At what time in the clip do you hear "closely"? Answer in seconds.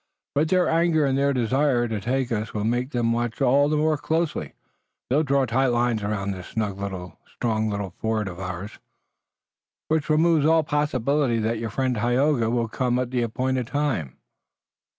3.97-4.53